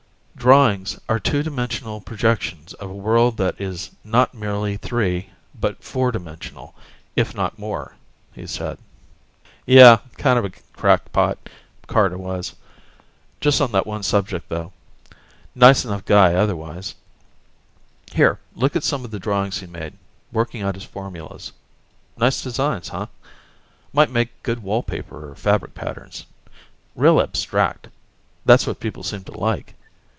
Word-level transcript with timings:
Drawings 0.37 0.99
are 1.07 1.19
two 1.19 1.43
dimensional 1.43 2.01
projections 2.01 2.73
of 2.73 2.89
a 2.89 2.95
world 2.95 3.37
that 3.37 3.61
is 3.61 3.91
not 4.03 4.33
merely 4.33 4.75
three 4.75 5.29
but 5.53 5.83
four 5.83 6.11
dimensional, 6.11 6.73
if 7.15 7.35
not 7.35 7.59
more," 7.59 7.93
he 8.33 8.47
said. 8.47 8.79
Yeh, 9.67 9.97
kind 10.17 10.39
of 10.39 10.45
a 10.45 10.49
crackpot, 10.73 11.37
Carter 11.85 12.17
was. 12.17 12.55
Just 13.39 13.61
on 13.61 13.71
that 13.73 13.85
one 13.85 14.01
subject, 14.01 14.49
though; 14.49 14.73
nice 15.53 15.85
enough 15.85 16.05
guy 16.05 16.33
otherwise. 16.33 16.95
Here, 18.11 18.39
look 18.55 18.75
at 18.75 18.83
some 18.83 19.05
of 19.05 19.11
the 19.11 19.19
drawings 19.19 19.59
he 19.59 19.67
made, 19.67 19.93
working 20.31 20.63
out 20.63 20.73
his 20.73 20.85
formulas. 20.85 21.51
Nice 22.17 22.41
designs, 22.41 22.87
huh? 22.87 23.05
Might 23.93 24.09
make 24.09 24.41
good 24.41 24.63
wall 24.63 24.81
paper 24.81 25.29
or 25.29 25.35
fabric 25.35 25.75
patterns. 25.75 26.25
Real 26.95 27.21
abstract... 27.21 27.89
that's 28.43 28.65
what 28.65 28.79
people 28.79 29.03
seem 29.03 29.23
to 29.25 29.33
like. 29.33 29.75